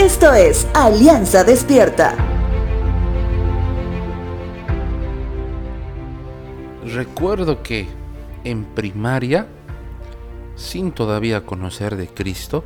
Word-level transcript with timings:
Esto 0.00 0.32
es 0.32 0.66
Alianza 0.72 1.44
Despierta. 1.44 2.16
Recuerdo 6.86 7.62
que 7.62 7.86
en 8.42 8.64
primaria, 8.64 9.46
sin 10.56 10.92
todavía 10.92 11.44
conocer 11.44 11.96
de 11.96 12.08
Cristo, 12.08 12.64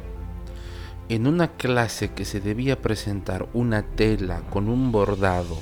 en 1.09 1.27
una 1.27 1.48
clase 1.48 2.12
que 2.12 2.25
se 2.25 2.39
debía 2.39 2.80
presentar 2.80 3.48
una 3.53 3.82
tela 3.82 4.43
con 4.51 4.69
un 4.69 4.93
bordado 4.93 5.59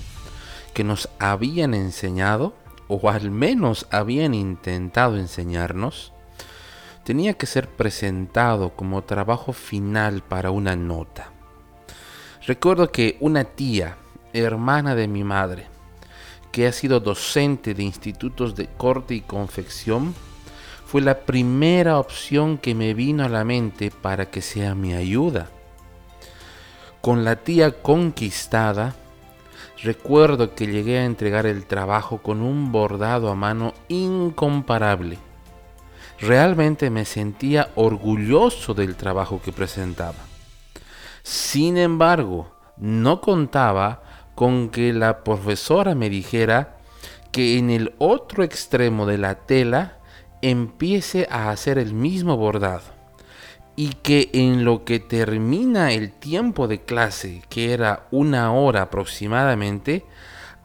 que 0.74 0.84
nos 0.84 1.08
habían 1.18 1.72
enseñado, 1.72 2.52
o 2.86 3.08
al 3.08 3.30
menos 3.30 3.86
habían 3.90 4.34
intentado 4.34 5.16
enseñarnos, 5.16 6.12
tenía 7.02 7.32
que 7.32 7.46
ser 7.46 7.66
presentado 7.66 8.76
como 8.76 9.04
trabajo 9.04 9.54
final 9.54 10.22
para 10.22 10.50
una 10.50 10.76
nota. 10.76 11.32
Recuerdo 12.46 12.90
que 12.90 13.16
una 13.20 13.44
tía, 13.44 13.96
hermana 14.32 14.94
de 14.94 15.08
mi 15.08 15.24
madre, 15.24 15.66
que 16.50 16.66
ha 16.66 16.72
sido 16.72 17.00
docente 17.00 17.74
de 17.74 17.82
institutos 17.82 18.54
de 18.54 18.66
corte 18.66 19.14
y 19.14 19.20
confección, 19.20 20.14
fue 20.86 21.00
la 21.00 21.20
primera 21.20 21.98
opción 21.98 22.58
que 22.58 22.74
me 22.74 22.94
vino 22.94 23.24
a 23.24 23.28
la 23.28 23.44
mente 23.44 23.90
para 23.90 24.30
que 24.30 24.42
sea 24.42 24.74
mi 24.74 24.92
ayuda. 24.92 25.48
Con 27.00 27.24
la 27.24 27.36
tía 27.36 27.82
conquistada, 27.82 28.94
recuerdo 29.82 30.54
que 30.54 30.66
llegué 30.66 30.98
a 30.98 31.04
entregar 31.04 31.46
el 31.46 31.64
trabajo 31.64 32.18
con 32.18 32.42
un 32.42 32.72
bordado 32.72 33.30
a 33.30 33.34
mano 33.34 33.72
incomparable 33.88 35.18
realmente 36.22 36.88
me 36.88 37.04
sentía 37.04 37.70
orgulloso 37.74 38.74
del 38.74 38.94
trabajo 38.94 39.42
que 39.44 39.52
presentaba. 39.52 40.31
Sin 41.22 41.76
embargo, 41.76 42.52
no 42.76 43.20
contaba 43.20 44.02
con 44.34 44.70
que 44.70 44.92
la 44.92 45.22
profesora 45.24 45.94
me 45.94 46.10
dijera 46.10 46.78
que 47.30 47.58
en 47.58 47.70
el 47.70 47.94
otro 47.98 48.44
extremo 48.44 49.06
de 49.06 49.18
la 49.18 49.36
tela 49.36 49.98
empiece 50.42 51.28
a 51.30 51.50
hacer 51.50 51.78
el 51.78 51.94
mismo 51.94 52.36
bordado 52.36 53.02
y 53.76 53.94
que 53.94 54.30
en 54.32 54.64
lo 54.64 54.84
que 54.84 55.00
termina 55.00 55.92
el 55.92 56.12
tiempo 56.12 56.68
de 56.68 56.82
clase, 56.82 57.42
que 57.48 57.72
era 57.72 58.06
una 58.10 58.52
hora 58.52 58.82
aproximadamente, 58.82 60.04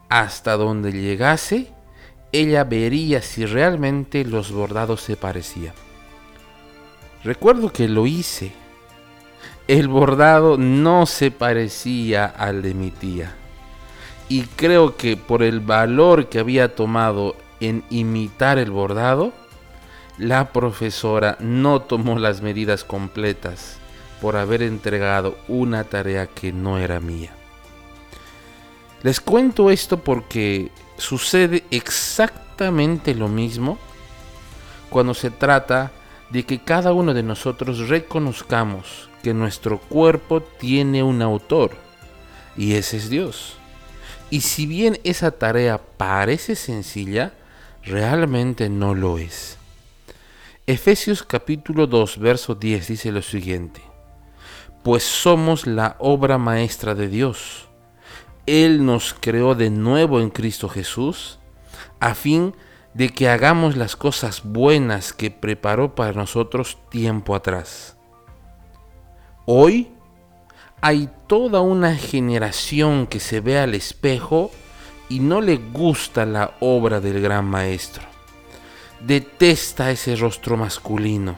hasta 0.08 0.56
donde 0.56 0.92
llegase, 0.92 1.72
ella 2.32 2.64
vería 2.64 3.22
si 3.22 3.46
realmente 3.46 4.24
los 4.24 4.52
bordados 4.52 5.00
se 5.00 5.16
parecían. 5.16 5.74
Recuerdo 7.24 7.72
que 7.72 7.88
lo 7.88 8.06
hice. 8.06 8.52
El 9.68 9.88
bordado 9.88 10.56
no 10.56 11.04
se 11.04 11.30
parecía 11.30 12.24
al 12.24 12.62
de 12.62 12.72
mi 12.72 12.90
tía. 12.90 13.34
Y 14.30 14.44
creo 14.44 14.96
que 14.96 15.18
por 15.18 15.42
el 15.42 15.60
valor 15.60 16.30
que 16.30 16.38
había 16.38 16.74
tomado 16.74 17.36
en 17.60 17.84
imitar 17.90 18.56
el 18.56 18.70
bordado, 18.70 19.34
la 20.16 20.54
profesora 20.54 21.36
no 21.38 21.82
tomó 21.82 22.18
las 22.18 22.40
medidas 22.40 22.82
completas 22.82 23.76
por 24.22 24.36
haber 24.36 24.62
entregado 24.62 25.36
una 25.48 25.84
tarea 25.84 26.28
que 26.28 26.50
no 26.50 26.78
era 26.78 26.98
mía. 26.98 27.32
Les 29.02 29.20
cuento 29.20 29.70
esto 29.70 29.98
porque 29.98 30.70
sucede 30.96 31.64
exactamente 31.70 33.14
lo 33.14 33.28
mismo 33.28 33.76
cuando 34.88 35.12
se 35.12 35.30
trata 35.30 35.92
de 36.30 36.44
que 36.44 36.58
cada 36.58 36.94
uno 36.94 37.12
de 37.12 37.22
nosotros 37.22 37.86
reconozcamos 37.90 39.07
que 39.22 39.34
nuestro 39.34 39.78
cuerpo 39.78 40.40
tiene 40.42 41.02
un 41.02 41.22
autor 41.22 41.76
y 42.56 42.74
ese 42.74 42.96
es 42.96 43.10
Dios. 43.10 43.56
Y 44.30 44.42
si 44.42 44.66
bien 44.66 44.98
esa 45.04 45.30
tarea 45.30 45.78
parece 45.78 46.54
sencilla, 46.54 47.32
realmente 47.82 48.68
no 48.68 48.94
lo 48.94 49.18
es. 49.18 49.56
Efesios 50.66 51.22
capítulo 51.22 51.86
2, 51.86 52.18
verso 52.18 52.54
10 52.54 52.88
dice 52.88 53.12
lo 53.12 53.22
siguiente, 53.22 53.80
pues 54.82 55.02
somos 55.02 55.66
la 55.66 55.96
obra 55.98 56.36
maestra 56.36 56.94
de 56.94 57.08
Dios 57.08 57.68
él 58.48 58.86
nos 58.86 59.12
creó 59.12 59.54
de 59.54 59.68
nuevo 59.68 60.20
en 60.20 60.30
Cristo 60.30 60.70
Jesús 60.70 61.38
a 62.00 62.14
fin 62.14 62.54
de 62.94 63.10
que 63.10 63.28
hagamos 63.28 63.76
las 63.76 63.94
cosas 63.94 64.42
buenas 64.42 65.12
que 65.12 65.30
preparó 65.30 65.94
para 65.94 66.14
nosotros 66.14 66.78
tiempo 66.88 67.34
atrás. 67.34 67.97
Hoy 69.50 69.88
hay 70.82 71.08
toda 71.26 71.62
una 71.62 71.96
generación 71.96 73.06
que 73.06 73.18
se 73.18 73.40
ve 73.40 73.58
al 73.58 73.74
espejo 73.74 74.50
y 75.08 75.20
no 75.20 75.40
le 75.40 75.56
gusta 75.56 76.26
la 76.26 76.52
obra 76.60 77.00
del 77.00 77.22
gran 77.22 77.46
maestro. 77.46 78.02
Detesta 79.00 79.90
ese 79.90 80.16
rostro 80.16 80.58
masculino 80.58 81.36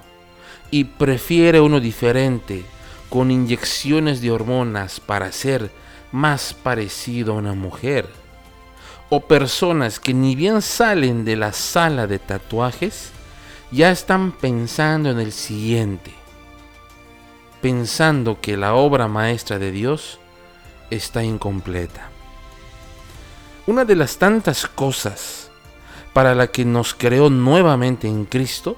y 0.72 0.82
prefiere 0.82 1.60
uno 1.60 1.78
diferente, 1.78 2.64
con 3.08 3.30
inyecciones 3.30 4.20
de 4.20 4.32
hormonas 4.32 4.98
para 4.98 5.30
ser 5.30 5.70
más 6.10 6.52
parecido 6.52 7.34
a 7.34 7.36
una 7.36 7.54
mujer. 7.54 8.08
O 9.08 9.20
personas 9.20 10.00
que 10.00 10.14
ni 10.14 10.34
bien 10.34 10.62
salen 10.62 11.24
de 11.24 11.36
la 11.36 11.52
sala 11.52 12.08
de 12.08 12.18
tatuajes, 12.18 13.12
ya 13.70 13.92
están 13.92 14.32
pensando 14.32 15.12
en 15.12 15.20
el 15.20 15.30
siguiente. 15.30 16.19
Pensando 17.60 18.40
que 18.40 18.56
la 18.56 18.74
obra 18.74 19.08
maestra 19.08 19.58
de 19.58 19.70
Dios 19.70 20.18
está 20.90 21.22
incompleta. 21.22 22.08
Una 23.66 23.84
de 23.84 23.96
las 23.96 24.16
tantas 24.18 24.66
cosas 24.66 25.50
para 26.12 26.34
la 26.34 26.48
que 26.48 26.64
nos 26.64 26.94
creó 26.94 27.30
nuevamente 27.30 28.08
en 28.08 28.24
Cristo 28.24 28.76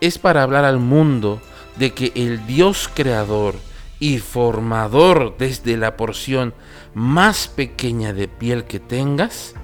es 0.00 0.18
para 0.18 0.42
hablar 0.42 0.64
al 0.64 0.78
mundo 0.78 1.40
de 1.76 1.92
que 1.92 2.12
el 2.14 2.46
Dios 2.46 2.90
creador 2.92 3.54
y 3.98 4.18
formador 4.18 5.36
desde 5.38 5.76
la 5.76 5.96
porción 5.96 6.54
más 6.94 7.48
pequeña 7.48 8.12
de 8.12 8.28
piel 8.28 8.64
que 8.64 8.80
tengas, 8.80 9.54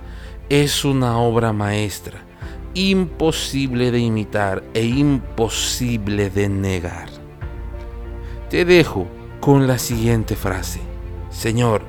es 0.48 0.84
una 0.84 1.18
obra 1.18 1.52
maestra, 1.52 2.22
imposible 2.74 3.90
de 3.90 4.00
imitar 4.00 4.62
e 4.74 4.84
imposible 4.84 6.30
de 6.30 6.48
negar. 6.48 7.11
Te 8.52 8.66
dejo 8.66 9.06
con 9.40 9.66
la 9.66 9.78
siguiente 9.78 10.36
frase. 10.36 10.78
Señor, 11.30 11.80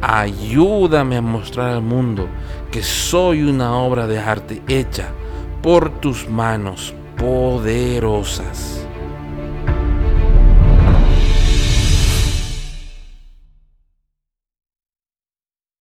ayúdame 0.00 1.16
a 1.16 1.22
mostrar 1.22 1.68
al 1.68 1.82
mundo 1.82 2.26
que 2.72 2.82
soy 2.82 3.44
una 3.44 3.76
obra 3.76 4.08
de 4.08 4.18
arte 4.18 4.60
hecha 4.66 5.10
por 5.62 6.00
tus 6.00 6.28
manos 6.28 6.94
poderosas. 7.16 8.87